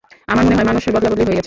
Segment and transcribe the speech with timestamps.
[0.27, 1.39] আমার মনে হয় মানুষ বদলাবদলি হয়ে গেছে।